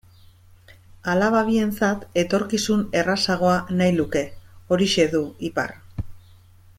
Alaba 1.13 1.41
bientzat 1.49 2.07
etorkizun 2.23 2.81
errazagoa 3.03 3.55
nahi 3.81 3.95
luke, 4.01 4.27
horixe 4.73 5.07
du 5.17 5.25
ipar. 5.53 5.77